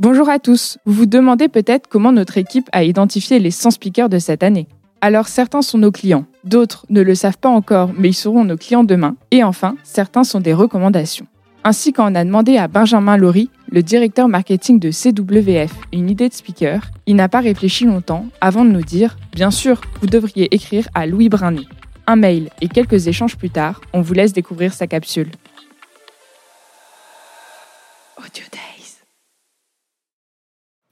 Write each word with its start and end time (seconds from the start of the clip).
Bonjour 0.00 0.30
à 0.30 0.38
tous. 0.38 0.78
Vous 0.86 0.94
vous 0.94 1.04
demandez 1.04 1.48
peut-être 1.48 1.86
comment 1.86 2.10
notre 2.10 2.38
équipe 2.38 2.70
a 2.72 2.84
identifié 2.84 3.38
les 3.38 3.50
100 3.50 3.72
speakers 3.72 4.08
de 4.08 4.18
cette 4.18 4.42
année. 4.42 4.66
Alors 5.02 5.28
certains 5.28 5.60
sont 5.60 5.76
nos 5.76 5.90
clients, 5.90 6.24
d'autres 6.42 6.86
ne 6.88 7.02
le 7.02 7.14
savent 7.14 7.36
pas 7.36 7.50
encore, 7.50 7.90
mais 7.94 8.08
ils 8.08 8.14
seront 8.14 8.46
nos 8.46 8.56
clients 8.56 8.82
demain. 8.82 9.16
Et 9.30 9.44
enfin, 9.44 9.76
certains 9.82 10.24
sont 10.24 10.40
des 10.40 10.54
recommandations. 10.54 11.26
Ainsi, 11.64 11.92
quand 11.92 12.10
on 12.10 12.14
a 12.14 12.24
demandé 12.24 12.56
à 12.56 12.66
Benjamin 12.66 13.18
Laurie, 13.18 13.50
le 13.70 13.82
directeur 13.82 14.26
marketing 14.26 14.80
de 14.80 14.90
CWF, 14.90 15.74
une 15.92 16.08
idée 16.08 16.30
de 16.30 16.34
speaker, 16.34 16.80
il 17.04 17.16
n'a 17.16 17.28
pas 17.28 17.40
réfléchi 17.40 17.84
longtemps 17.84 18.24
avant 18.40 18.64
de 18.64 18.70
nous 18.70 18.80
dire 18.80 19.18
Bien 19.34 19.50
sûr, 19.50 19.82
vous 20.00 20.06
devriez 20.06 20.54
écrire 20.54 20.88
à 20.94 21.04
Louis 21.04 21.28
Brinet. 21.28 21.66
Un 22.06 22.16
mail 22.16 22.48
et 22.62 22.68
quelques 22.68 23.06
échanges 23.06 23.36
plus 23.36 23.50
tard, 23.50 23.82
on 23.92 24.00
vous 24.00 24.14
laisse 24.14 24.32
découvrir 24.32 24.72
sa 24.72 24.86
capsule. 24.86 25.28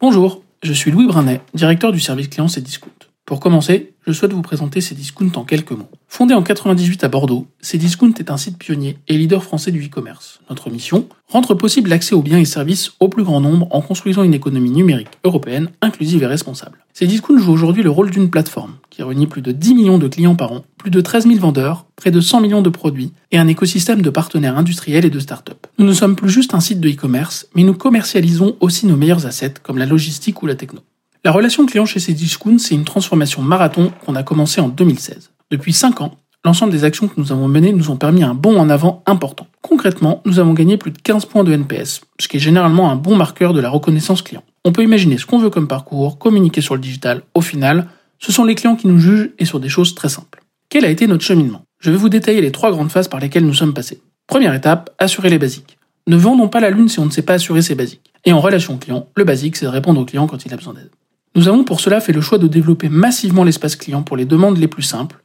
Bonjour, 0.00 0.44
je 0.62 0.72
suis 0.72 0.92
Louis 0.92 1.08
Brinet, 1.08 1.40
directeur 1.54 1.90
du 1.90 1.98
service 1.98 2.28
client 2.28 2.46
Cdiscount. 2.46 2.92
Pour 3.24 3.40
commencer, 3.40 3.94
je 4.06 4.12
souhaite 4.12 4.32
vous 4.32 4.42
présenter 4.42 4.80
Cdiscount 4.80 5.32
en 5.34 5.42
quelques 5.42 5.72
mots. 5.72 5.88
Fondé 6.06 6.34
en 6.34 6.42
98 6.44 7.02
à 7.02 7.08
Bordeaux, 7.08 7.48
Cdiscount 7.60 8.14
est 8.16 8.30
un 8.30 8.36
site 8.36 8.58
pionnier 8.58 8.98
et 9.08 9.18
leader 9.18 9.42
français 9.42 9.72
du 9.72 9.84
e-commerce. 9.84 10.38
Notre 10.50 10.70
mission 10.70 11.08
Rendre 11.26 11.54
possible 11.54 11.90
l'accès 11.90 12.14
aux 12.14 12.22
biens 12.22 12.38
et 12.38 12.44
services 12.44 12.92
au 13.00 13.08
plus 13.08 13.24
grand 13.24 13.40
nombre 13.40 13.66
en 13.72 13.80
construisant 13.80 14.22
une 14.22 14.34
économie 14.34 14.70
numérique 14.70 15.18
européenne 15.24 15.68
inclusive 15.82 16.22
et 16.22 16.26
responsable. 16.26 16.78
Cdiscount 16.94 17.38
joue 17.38 17.52
aujourd'hui 17.52 17.82
le 17.82 17.90
rôle 17.90 18.10
d'une 18.10 18.30
plateforme 18.30 18.76
qui 18.98 19.04
réunit 19.04 19.28
plus 19.28 19.42
de 19.42 19.52
10 19.52 19.74
millions 19.76 19.98
de 19.98 20.08
clients 20.08 20.34
par 20.34 20.50
an, 20.50 20.64
plus 20.76 20.90
de 20.90 21.00
13 21.00 21.28
000 21.28 21.38
vendeurs, 21.38 21.86
près 21.94 22.10
de 22.10 22.20
100 22.20 22.40
millions 22.40 22.62
de 22.62 22.68
produits 22.68 23.12
et 23.30 23.38
un 23.38 23.46
écosystème 23.46 24.02
de 24.02 24.10
partenaires 24.10 24.58
industriels 24.58 25.04
et 25.04 25.10
de 25.10 25.20
start-up. 25.20 25.68
Nous 25.78 25.86
ne 25.86 25.92
sommes 25.92 26.16
plus 26.16 26.30
juste 26.30 26.52
un 26.52 26.58
site 26.58 26.80
de 26.80 26.88
e-commerce, 26.88 27.46
mais 27.54 27.62
nous 27.62 27.74
commercialisons 27.74 28.56
aussi 28.58 28.86
nos 28.86 28.96
meilleurs 28.96 29.24
assets 29.24 29.54
comme 29.62 29.78
la 29.78 29.86
logistique 29.86 30.42
ou 30.42 30.46
la 30.46 30.56
techno. 30.56 30.80
La 31.24 31.30
relation 31.30 31.64
client 31.64 31.86
chez 31.86 32.00
Cdiscount, 32.00 32.58
c'est 32.58 32.74
une 32.74 32.84
transformation 32.84 33.40
marathon 33.40 33.92
qu'on 34.04 34.16
a 34.16 34.24
commencé 34.24 34.60
en 34.60 34.68
2016. 34.68 35.30
Depuis 35.52 35.72
5 35.72 36.00
ans, 36.00 36.16
l'ensemble 36.44 36.72
des 36.72 36.82
actions 36.82 37.06
que 37.06 37.20
nous 37.20 37.30
avons 37.30 37.46
menées 37.46 37.72
nous 37.72 37.92
ont 37.92 37.96
permis 37.96 38.24
un 38.24 38.34
bond 38.34 38.58
en 38.58 38.68
avant 38.68 39.04
important. 39.06 39.46
Concrètement, 39.62 40.22
nous 40.26 40.40
avons 40.40 40.54
gagné 40.54 40.76
plus 40.76 40.90
de 40.90 40.98
15 40.98 41.26
points 41.26 41.44
de 41.44 41.52
NPS, 41.52 42.00
ce 42.18 42.26
qui 42.26 42.38
est 42.38 42.40
généralement 42.40 42.90
un 42.90 42.96
bon 42.96 43.14
marqueur 43.14 43.52
de 43.52 43.60
la 43.60 43.70
reconnaissance 43.70 44.22
client. 44.22 44.42
On 44.64 44.72
peut 44.72 44.82
imaginer 44.82 45.18
ce 45.18 45.26
qu'on 45.26 45.38
veut 45.38 45.50
comme 45.50 45.68
parcours, 45.68 46.18
communiquer 46.18 46.62
sur 46.62 46.74
le 46.74 46.80
digital, 46.80 47.22
au 47.34 47.42
final, 47.42 47.86
ce 48.18 48.32
sont 48.32 48.44
les 48.44 48.54
clients 48.54 48.76
qui 48.76 48.88
nous 48.88 48.98
jugent 48.98 49.30
et 49.38 49.44
sur 49.44 49.60
des 49.60 49.68
choses 49.68 49.94
très 49.94 50.08
simples. 50.08 50.42
Quel 50.68 50.84
a 50.84 50.90
été 50.90 51.06
notre 51.06 51.24
cheminement? 51.24 51.62
Je 51.80 51.90
vais 51.90 51.96
vous 51.96 52.08
détailler 52.08 52.40
les 52.40 52.52
trois 52.52 52.70
grandes 52.70 52.90
phases 52.90 53.08
par 53.08 53.20
lesquelles 53.20 53.46
nous 53.46 53.54
sommes 53.54 53.74
passés. 53.74 54.02
Première 54.26 54.54
étape, 54.54 54.90
assurer 54.98 55.30
les 55.30 55.38
basiques. 55.38 55.78
Ne 56.06 56.16
vendons 56.16 56.48
pas 56.48 56.60
la 56.60 56.70
lune 56.70 56.88
si 56.88 56.98
on 56.98 57.06
ne 57.06 57.10
sait 57.10 57.22
pas 57.22 57.34
assurer 57.34 57.62
ses 57.62 57.74
basiques. 57.74 58.12
Et 58.24 58.32
en 58.32 58.40
relation 58.40 58.76
client, 58.78 59.06
le 59.14 59.24
basique, 59.24 59.56
c'est 59.56 59.66
de 59.66 59.70
répondre 59.70 60.00
au 60.00 60.04
client 60.04 60.26
quand 60.26 60.44
il 60.44 60.52
a 60.52 60.56
besoin 60.56 60.74
d'aide. 60.74 60.90
Nous 61.34 61.48
avons 61.48 61.64
pour 61.64 61.80
cela 61.80 62.00
fait 62.00 62.12
le 62.12 62.20
choix 62.20 62.38
de 62.38 62.48
développer 62.48 62.88
massivement 62.88 63.44
l'espace 63.44 63.76
client 63.76 64.02
pour 64.02 64.16
les 64.16 64.24
demandes 64.24 64.58
les 64.58 64.68
plus 64.68 64.82
simples, 64.82 65.22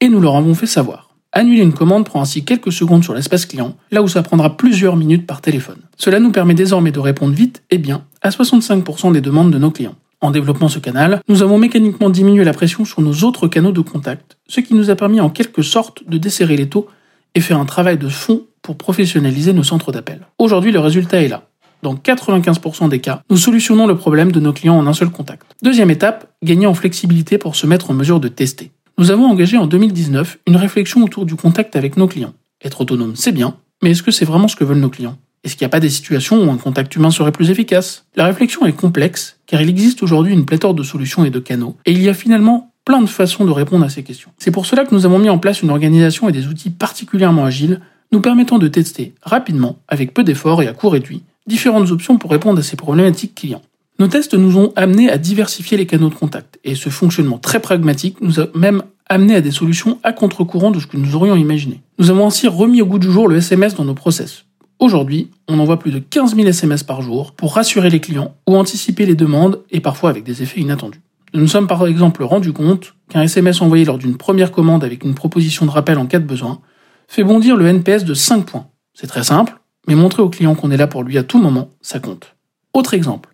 et 0.00 0.08
nous 0.08 0.20
leur 0.20 0.36
avons 0.36 0.54
fait 0.54 0.66
savoir. 0.66 1.10
Annuler 1.32 1.62
une 1.62 1.72
commande 1.72 2.06
prend 2.06 2.20
ainsi 2.20 2.44
quelques 2.44 2.72
secondes 2.72 3.02
sur 3.02 3.14
l'espace 3.14 3.46
client, 3.46 3.76
là 3.90 4.02
où 4.02 4.08
ça 4.08 4.22
prendra 4.22 4.56
plusieurs 4.56 4.96
minutes 4.96 5.26
par 5.26 5.40
téléphone. 5.40 5.80
Cela 5.96 6.20
nous 6.20 6.32
permet 6.32 6.54
désormais 6.54 6.92
de 6.92 7.00
répondre 7.00 7.34
vite 7.34 7.62
et 7.70 7.78
bien 7.78 8.04
à 8.22 8.30
65% 8.30 9.12
des 9.12 9.20
demandes 9.20 9.50
de 9.50 9.58
nos 9.58 9.70
clients. 9.70 9.96
En 10.26 10.32
développant 10.32 10.66
ce 10.66 10.80
canal, 10.80 11.22
nous 11.28 11.44
avons 11.44 11.56
mécaniquement 11.56 12.10
diminué 12.10 12.42
la 12.42 12.52
pression 12.52 12.84
sur 12.84 13.00
nos 13.00 13.22
autres 13.22 13.46
canaux 13.46 13.70
de 13.70 13.80
contact, 13.80 14.38
ce 14.48 14.58
qui 14.58 14.74
nous 14.74 14.90
a 14.90 14.96
permis 14.96 15.20
en 15.20 15.30
quelque 15.30 15.62
sorte 15.62 16.02
de 16.04 16.18
desserrer 16.18 16.56
les 16.56 16.68
taux 16.68 16.88
et 17.36 17.40
faire 17.40 17.60
un 17.60 17.64
travail 17.64 17.96
de 17.96 18.08
fond 18.08 18.42
pour 18.60 18.76
professionnaliser 18.76 19.52
nos 19.52 19.62
centres 19.62 19.92
d'appel. 19.92 20.26
Aujourd'hui, 20.38 20.72
le 20.72 20.80
résultat 20.80 21.22
est 21.22 21.28
là. 21.28 21.44
Dans 21.84 21.94
95% 21.94 22.88
des 22.88 22.98
cas, 22.98 23.22
nous 23.30 23.36
solutionnons 23.36 23.86
le 23.86 23.96
problème 23.96 24.32
de 24.32 24.40
nos 24.40 24.52
clients 24.52 24.76
en 24.76 24.88
un 24.88 24.94
seul 24.94 25.10
contact. 25.10 25.46
Deuxième 25.62 25.92
étape, 25.92 26.26
gagner 26.42 26.66
en 26.66 26.74
flexibilité 26.74 27.38
pour 27.38 27.54
se 27.54 27.68
mettre 27.68 27.92
en 27.92 27.94
mesure 27.94 28.18
de 28.18 28.26
tester. 28.26 28.72
Nous 28.98 29.12
avons 29.12 29.26
engagé 29.26 29.56
en 29.56 29.68
2019 29.68 30.38
une 30.48 30.56
réflexion 30.56 31.04
autour 31.04 31.24
du 31.24 31.36
contact 31.36 31.76
avec 31.76 31.96
nos 31.96 32.08
clients. 32.08 32.34
Être 32.64 32.80
autonome, 32.80 33.14
c'est 33.14 33.30
bien, 33.30 33.54
mais 33.80 33.92
est-ce 33.92 34.02
que 34.02 34.10
c'est 34.10 34.24
vraiment 34.24 34.48
ce 34.48 34.56
que 34.56 34.64
veulent 34.64 34.80
nos 34.80 34.90
clients? 34.90 35.18
Est-ce 35.46 35.54
qu'il 35.54 35.64
n'y 35.64 35.66
a 35.66 35.70
pas 35.70 35.78
des 35.78 35.90
situations 35.90 36.42
où 36.42 36.50
un 36.50 36.56
contact 36.56 36.96
humain 36.96 37.12
serait 37.12 37.30
plus 37.30 37.50
efficace? 37.50 38.04
La 38.16 38.26
réflexion 38.26 38.66
est 38.66 38.72
complexe, 38.72 39.38
car 39.46 39.62
il 39.62 39.68
existe 39.68 40.02
aujourd'hui 40.02 40.32
une 40.32 40.44
pléthore 40.44 40.74
de 40.74 40.82
solutions 40.82 41.24
et 41.24 41.30
de 41.30 41.38
canaux, 41.38 41.76
et 41.86 41.92
il 41.92 42.02
y 42.02 42.08
a 42.08 42.14
finalement 42.14 42.72
plein 42.84 43.00
de 43.00 43.06
façons 43.06 43.44
de 43.44 43.52
répondre 43.52 43.84
à 43.84 43.88
ces 43.88 44.02
questions. 44.02 44.32
C'est 44.38 44.50
pour 44.50 44.66
cela 44.66 44.84
que 44.84 44.92
nous 44.92 45.06
avons 45.06 45.20
mis 45.20 45.28
en 45.28 45.38
place 45.38 45.62
une 45.62 45.70
organisation 45.70 46.28
et 46.28 46.32
des 46.32 46.48
outils 46.48 46.70
particulièrement 46.70 47.44
agiles, 47.44 47.80
nous 48.10 48.20
permettant 48.20 48.58
de 48.58 48.66
tester 48.66 49.14
rapidement, 49.22 49.78
avec 49.86 50.12
peu 50.12 50.24
d'efforts 50.24 50.64
et 50.64 50.66
à 50.66 50.72
coût 50.72 50.88
réduit, 50.88 51.22
différentes 51.46 51.92
options 51.92 52.18
pour 52.18 52.32
répondre 52.32 52.58
à 52.58 52.64
ces 52.64 52.74
problématiques 52.74 53.36
clients. 53.36 53.62
Nos 54.00 54.08
tests 54.08 54.34
nous 54.34 54.58
ont 54.58 54.72
amenés 54.74 55.10
à 55.10 55.16
diversifier 55.16 55.78
les 55.78 55.86
canaux 55.86 56.08
de 56.08 56.14
contact, 56.16 56.58
et 56.64 56.74
ce 56.74 56.88
fonctionnement 56.88 57.38
très 57.38 57.60
pragmatique 57.60 58.16
nous 58.20 58.40
a 58.40 58.48
même 58.56 58.82
amené 59.08 59.36
à 59.36 59.40
des 59.40 59.52
solutions 59.52 60.00
à 60.02 60.12
contre-courant 60.12 60.72
de 60.72 60.80
ce 60.80 60.88
que 60.88 60.96
nous 60.96 61.14
aurions 61.14 61.36
imaginé. 61.36 61.82
Nous 62.00 62.10
avons 62.10 62.26
ainsi 62.26 62.48
remis 62.48 62.82
au 62.82 62.86
goût 62.86 62.98
du 62.98 63.12
jour 63.12 63.28
le 63.28 63.36
SMS 63.36 63.76
dans 63.76 63.84
nos 63.84 63.94
process. 63.94 64.42
Aujourd'hui, 64.78 65.30
on 65.48 65.58
envoie 65.58 65.78
plus 65.78 65.90
de 65.90 65.98
15 65.98 66.36
000 66.36 66.48
SMS 66.48 66.82
par 66.82 67.00
jour 67.00 67.32
pour 67.32 67.54
rassurer 67.54 67.88
les 67.88 68.00
clients 68.00 68.34
ou 68.46 68.56
anticiper 68.56 69.06
les 69.06 69.14
demandes 69.14 69.62
et 69.70 69.80
parfois 69.80 70.10
avec 70.10 70.22
des 70.22 70.42
effets 70.42 70.60
inattendus. 70.60 71.00
Nous 71.32 71.40
nous 71.40 71.48
sommes 71.48 71.66
par 71.66 71.86
exemple 71.86 72.22
rendu 72.22 72.52
compte 72.52 72.94
qu'un 73.08 73.22
SMS 73.22 73.62
envoyé 73.62 73.86
lors 73.86 73.96
d'une 73.96 74.18
première 74.18 74.52
commande 74.52 74.84
avec 74.84 75.02
une 75.02 75.14
proposition 75.14 75.64
de 75.64 75.70
rappel 75.70 75.98
en 75.98 76.06
cas 76.06 76.18
de 76.18 76.26
besoin 76.26 76.60
fait 77.08 77.24
bondir 77.24 77.56
le 77.56 77.66
NPS 77.66 78.04
de 78.04 78.12
5 78.12 78.44
points. 78.44 78.66
C'est 78.92 79.06
très 79.06 79.24
simple, 79.24 79.58
mais 79.88 79.94
montrer 79.94 80.22
au 80.22 80.28
client 80.28 80.54
qu'on 80.54 80.70
est 80.70 80.76
là 80.76 80.86
pour 80.86 81.02
lui 81.04 81.16
à 81.16 81.22
tout 81.22 81.40
moment, 81.40 81.70
ça 81.80 81.98
compte. 81.98 82.36
Autre 82.74 82.92
exemple. 82.92 83.30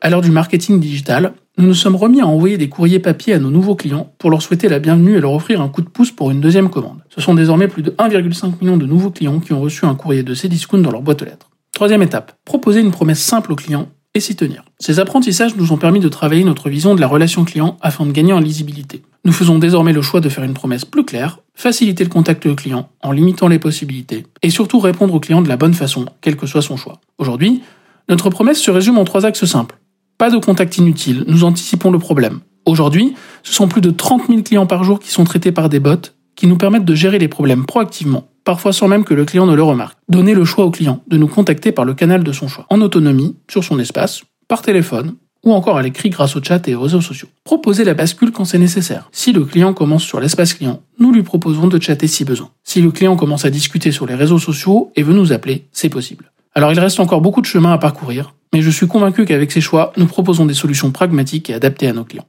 À 0.00 0.08
l'heure 0.08 0.22
du 0.22 0.30
marketing 0.30 0.80
digital, 0.80 1.34
nous 1.58 1.66
nous 1.66 1.74
sommes 1.74 1.96
remis 1.96 2.20
à 2.20 2.26
envoyer 2.26 2.56
des 2.56 2.68
courriers 2.68 3.00
papier 3.00 3.34
à 3.34 3.40
nos 3.40 3.50
nouveaux 3.50 3.74
clients 3.74 4.12
pour 4.18 4.30
leur 4.30 4.42
souhaiter 4.42 4.68
la 4.68 4.78
bienvenue 4.78 5.16
et 5.16 5.20
leur 5.20 5.32
offrir 5.32 5.60
un 5.60 5.68
coup 5.68 5.82
de 5.82 5.88
pouce 5.88 6.12
pour 6.12 6.30
une 6.30 6.40
deuxième 6.40 6.70
commande. 6.70 7.00
Ce 7.08 7.20
sont 7.20 7.34
désormais 7.34 7.66
plus 7.66 7.82
de 7.82 7.90
1,5 7.90 8.60
million 8.60 8.76
de 8.76 8.86
nouveaux 8.86 9.10
clients 9.10 9.40
qui 9.40 9.52
ont 9.52 9.60
reçu 9.60 9.84
un 9.84 9.96
courrier 9.96 10.22
de 10.22 10.34
Cdiscount 10.34 10.78
dans 10.78 10.92
leur 10.92 11.02
boîte 11.02 11.22
aux 11.22 11.24
lettres. 11.24 11.50
Troisième 11.72 12.02
étape, 12.02 12.36
proposer 12.44 12.80
une 12.80 12.92
promesse 12.92 13.20
simple 13.20 13.52
aux 13.52 13.56
clients 13.56 13.88
et 14.14 14.20
s'y 14.20 14.36
tenir. 14.36 14.64
Ces 14.78 15.00
apprentissages 15.00 15.56
nous 15.56 15.72
ont 15.72 15.76
permis 15.76 15.98
de 15.98 16.08
travailler 16.08 16.44
notre 16.44 16.68
vision 16.68 16.94
de 16.94 17.00
la 17.00 17.08
relation 17.08 17.44
client 17.44 17.76
afin 17.80 18.06
de 18.06 18.12
gagner 18.12 18.32
en 18.32 18.40
lisibilité. 18.40 19.02
Nous 19.24 19.32
faisons 19.32 19.58
désormais 19.58 19.92
le 19.92 20.00
choix 20.00 20.20
de 20.20 20.28
faire 20.28 20.44
une 20.44 20.54
promesse 20.54 20.84
plus 20.84 21.04
claire, 21.04 21.40
faciliter 21.54 22.04
le 22.04 22.10
contact 22.10 22.54
client 22.54 22.88
en 23.02 23.10
limitant 23.10 23.48
les 23.48 23.58
possibilités, 23.58 24.26
et 24.42 24.50
surtout 24.50 24.78
répondre 24.78 25.12
au 25.12 25.20
client 25.20 25.42
de 25.42 25.48
la 25.48 25.56
bonne 25.56 25.74
façon, 25.74 26.06
quel 26.20 26.36
que 26.36 26.46
soit 26.46 26.62
son 26.62 26.76
choix. 26.76 27.00
Aujourd'hui, 27.18 27.62
notre 28.08 28.30
promesse 28.30 28.60
se 28.60 28.70
résume 28.70 28.96
en 28.96 29.04
trois 29.04 29.26
axes 29.26 29.44
simples. 29.44 29.77
Pas 30.18 30.30
de 30.30 30.38
contact 30.38 30.78
inutile, 30.78 31.22
nous 31.28 31.44
anticipons 31.44 31.92
le 31.92 32.00
problème. 32.00 32.40
Aujourd'hui, 32.66 33.14
ce 33.44 33.52
sont 33.52 33.68
plus 33.68 33.80
de 33.80 33.92
30 33.92 34.26
000 34.26 34.42
clients 34.42 34.66
par 34.66 34.82
jour 34.82 34.98
qui 34.98 35.12
sont 35.12 35.22
traités 35.22 35.52
par 35.52 35.68
des 35.68 35.78
bots 35.78 36.10
qui 36.34 36.48
nous 36.48 36.56
permettent 36.56 36.84
de 36.84 36.94
gérer 36.94 37.20
les 37.20 37.28
problèmes 37.28 37.66
proactivement, 37.66 38.28
parfois 38.42 38.72
sans 38.72 38.88
même 38.88 39.04
que 39.04 39.14
le 39.14 39.24
client 39.24 39.46
ne 39.46 39.54
le 39.54 39.62
remarque. 39.62 39.96
Donner 40.08 40.34
le 40.34 40.44
choix 40.44 40.64
au 40.64 40.72
client 40.72 41.04
de 41.06 41.16
nous 41.16 41.28
contacter 41.28 41.70
par 41.70 41.84
le 41.84 41.94
canal 41.94 42.24
de 42.24 42.32
son 42.32 42.48
choix, 42.48 42.66
en 42.68 42.80
autonomie, 42.80 43.36
sur 43.48 43.62
son 43.62 43.78
espace, 43.78 44.22
par 44.48 44.62
téléphone, 44.62 45.14
ou 45.44 45.52
encore 45.52 45.78
à 45.78 45.82
l'écrit 45.82 46.10
grâce 46.10 46.34
au 46.34 46.42
chat 46.42 46.66
et 46.66 46.74
aux 46.74 46.80
réseaux 46.80 47.00
sociaux. 47.00 47.28
Proposer 47.44 47.84
la 47.84 47.94
bascule 47.94 48.32
quand 48.32 48.44
c'est 48.44 48.58
nécessaire. 48.58 49.08
Si 49.12 49.32
le 49.32 49.44
client 49.44 49.72
commence 49.72 50.02
sur 50.02 50.18
l'espace 50.18 50.52
client, 50.52 50.82
nous 50.98 51.12
lui 51.12 51.22
proposons 51.22 51.68
de 51.68 51.80
chatter 51.80 52.08
si 52.08 52.24
besoin. 52.24 52.50
Si 52.64 52.82
le 52.82 52.90
client 52.90 53.14
commence 53.14 53.44
à 53.44 53.50
discuter 53.50 53.92
sur 53.92 54.06
les 54.06 54.16
réseaux 54.16 54.40
sociaux 54.40 54.90
et 54.96 55.04
veut 55.04 55.14
nous 55.14 55.32
appeler, 55.32 55.68
c'est 55.70 55.88
possible. 55.88 56.32
Alors 56.58 56.72
il 56.72 56.80
reste 56.80 56.98
encore 56.98 57.20
beaucoup 57.20 57.40
de 57.40 57.46
chemin 57.46 57.72
à 57.72 57.78
parcourir, 57.78 58.34
mais 58.52 58.62
je 58.62 58.70
suis 58.70 58.88
convaincu 58.88 59.24
qu'avec 59.24 59.52
ces 59.52 59.60
choix, 59.60 59.92
nous 59.96 60.06
proposons 60.06 60.44
des 60.44 60.54
solutions 60.54 60.90
pragmatiques 60.90 61.50
et 61.50 61.54
adaptées 61.54 61.86
à 61.86 61.92
nos 61.92 62.02
clients. 62.02 62.26